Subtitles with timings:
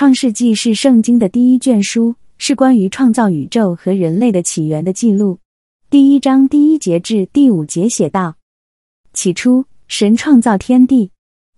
[0.00, 5.38] 创世纪是圣经的第一卷书，是关于创造宇宙和人类的起源的记录。
[5.90, 8.36] 第一章第一节至第五节写道：
[9.12, 11.10] 起初，神创造天地，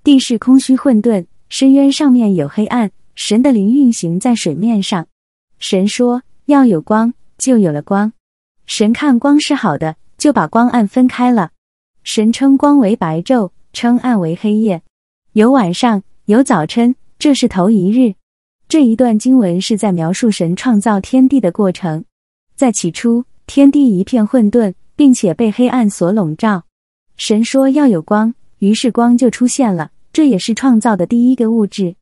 [0.03, 5.07] 地是空虚混沌，深渊上面有黑暗，神的灵运行在水面上。
[5.61, 8.13] 神说：“要有光，就有了光。”
[8.67, 11.53] 神看光是好的，就把光暗分开了。
[12.03, 14.83] 神称光为白昼，称暗为黑夜。
[15.35, 18.17] 有晚上，有早晨，这是头一日。
[18.73, 22.07] 这一段经文是在描述神创造天地的过程。
[22.57, 26.65] 在起初，天地一片混沌，并且被黑暗所笼罩。
[27.19, 29.91] 神说要有光，于是光就出现了。
[30.11, 31.97] 这也是创造的第一个物质。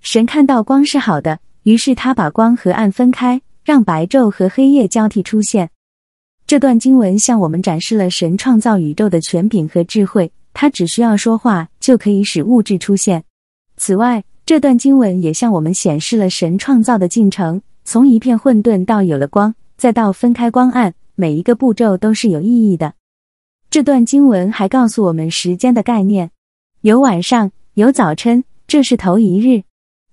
[0.00, 5.70] 神看到光是好的，于是他把光和暗分开，让白昼和黑夜交替出现。
[6.44, 10.32] 这段经文向我们展示了神创造宇宙的权柄和智慧。
[10.52, 13.22] 他只需要说话，就可以使物质出现。
[13.76, 22.94] 此外，这段经文也向我们显示了神创造的进程：从一片混沌到有了光，再到分开光暗，每一个步骤都是有意义的。
[23.70, 26.30] 这段经文还告诉我们时间的概念：
[26.82, 29.64] 有晚上，有早晨，这是头一日。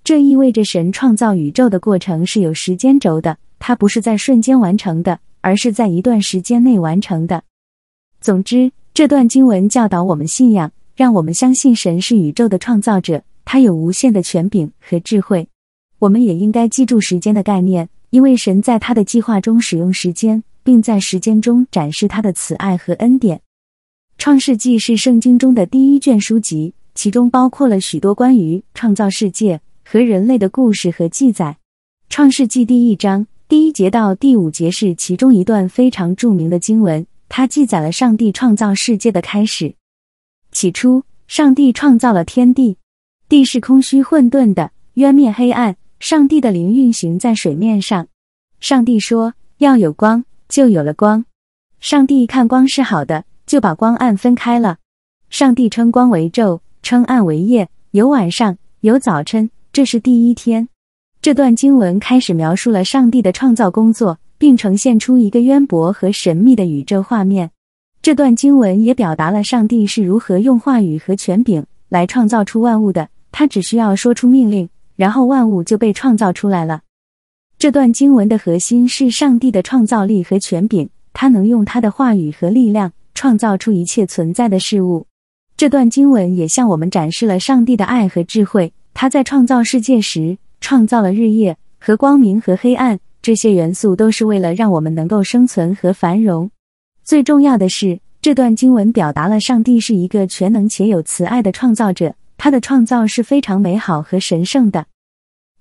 [0.04, 7.44] 这意味着神创造宇宙的过程是有时间轴的，它不是在瞬间完成的，而是在一段时间内完成的。
[8.20, 13.24] 总之，这段经文教导我们信仰，让我们相信神是宇宙的创造者。
[13.46, 15.48] 他有无限的权柄和智慧，
[16.00, 23.42] 我们也应该记住时间的概念，因为神在他的计划中使用时间，并在时间中展示他的慈爱和恩典。
[24.18, 31.58] 创世纪是圣经中的第一卷书籍，其中包括了许多关于创造世界和人类的故事和记载。
[32.10, 39.76] 创世纪第一章第一节到第五节是其中一段非常著名的经文，它记载了上帝创造世界的开始。
[40.52, 42.78] 起初，上帝创造了天地。
[43.34, 45.76] 地是空虚混沌的，渊面黑暗。
[46.00, 48.06] 上帝的灵运行在水面上。
[48.60, 51.26] 上帝说：“要有光，就有了光。”
[51.82, 54.78] 上帝看光是好的，就把光暗分开了。
[55.32, 57.70] 上帝称光为昼，称暗为夜。
[57.90, 60.70] 有晚上，有早晨，这是第一天。
[61.20, 67.50] 这段经文开始描述了上帝的创造工作，并呈现出一个渊博和神秘的宇宙画面。
[68.00, 73.10] 这段经文也表达了上帝是如何用话语和权柄来创造出万物的。
[73.34, 76.84] 他只需要说出命令，然后万物就被创造出来了。
[77.58, 85.08] 这段经文的核心是上帝的创造力和权柄，他能用他的话语和力量创造出一切存在的事物。
[85.58, 88.72] 这段经文也向我们展示了上帝的爱和智慧。
[88.94, 96.52] 他在创造世界时，创造了日夜和光明和黑暗，这些元素都是为了让我们能够生存和繁荣。
[97.04, 102.14] 最重要的是，这段经文表达了上帝是一个全能且有慈爱的创造者。
[102.44, 104.88] 他的创造是非常美好和神圣的。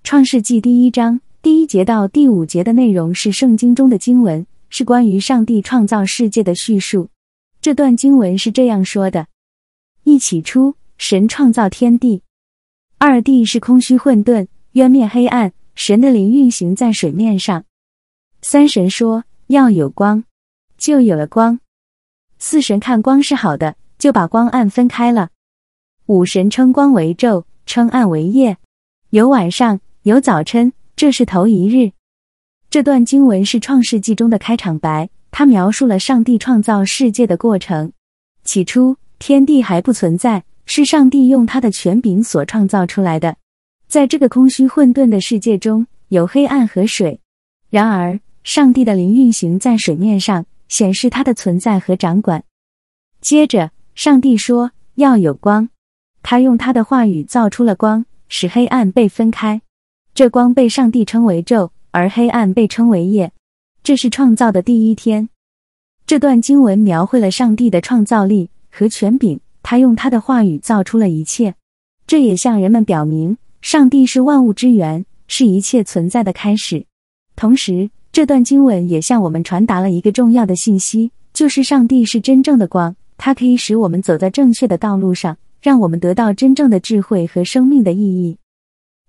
[0.03, 7.09] 创世纪第一章第一节到第五节的内容是圣经中的经文，是关于上帝创造世界的叙述。
[7.61, 9.29] 这段经文是这样说的：
[10.03, 12.25] 一起初，神创造天地，
[12.99, 17.65] 二地是空虚混沌，渊面黑暗，神的灵运行在水面上。
[18.41, 20.25] 三神说要有光，
[20.77, 21.61] 就有了光。
[22.41, 25.29] 四神看光是好的，就把光暗分开了。
[26.07, 28.57] 五神称光为昼，称暗为夜，
[29.11, 31.93] 有晚上，有早晨，这是头一日。
[32.69, 37.93] 这段经文是创世纪中的开场白，它描述了上帝创造世界的过程。
[38.45, 43.37] 起初，天地还不存在，是上帝用他的权柄所创造出来的。
[43.87, 47.21] 在这个空虚混沌的世界中，有黑暗和水。
[47.71, 52.43] 然而，上帝的灵运行在水面上，显示他的存在和掌管。
[53.21, 55.69] 接着，上帝说要有光。
[56.23, 59.61] 他用他的话语造出了光，使黑暗被分开。
[60.15, 63.33] 这光被上帝称为昼，而黑暗被称为夜。
[63.83, 65.29] 这是创造的第一天。
[66.07, 69.41] 这段经文描绘了上帝的创造力和权柄。
[69.65, 71.55] 他用他的话语造出了一切。
[72.05, 76.85] 这也向人们表明，上帝是万物之源，是一切存在的开始。
[77.37, 85.39] 同时，这段经文也向我们传达了一个重要的信息，就是上帝是真正的光，它可以使我们走在正确的道路上。
[85.63, 88.37] 让我们得到真正的智慧和生命的意义。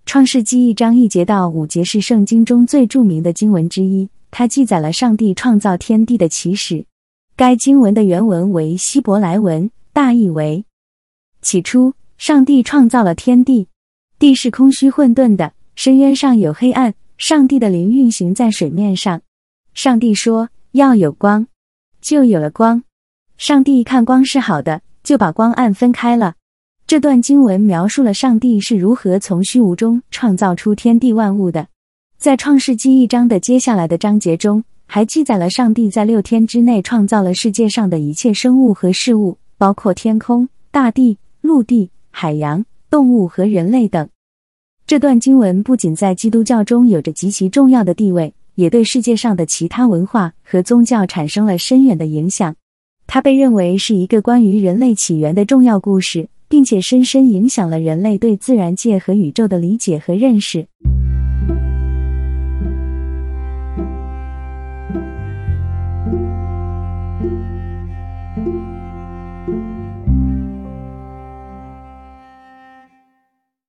[0.05, 6.85] 创世纪一章一节到五节是圣经中最著名的经文之一，它记载了上帝创造天地的起始。
[7.35, 10.63] 该经文的原文为希伯来文，大意为：
[11.41, 13.67] 起初，上帝创造了天地，
[14.19, 16.93] 地是空虚混沌的，深渊上有黑暗。
[17.17, 19.21] 上帝的灵运行在水面上。
[19.73, 21.47] 上帝说：“要有光，
[22.01, 22.83] 就有了光。”
[23.37, 26.35] 上帝看光是好的，就把光暗分开了。
[26.93, 31.65] 这段经文描述了上帝是如何从虚无中创造出天地万物的。
[32.19, 44.07] 在创世纪一章的接下来的章节中，还记载了上帝在六天之内创造了世界上的一切生物和事物，包括天空、大地、陆地、海洋、动物和人类等。
[44.85, 52.55] 这段经文不仅在基督教中有着极其重要的地位，也对世界上的其他文化和宗教产生了深远的影响。
[53.07, 60.67] 它被认为是一个关于人类起源的重要故事，并且深深影响了人类对自然界和宇宙的理解和认识。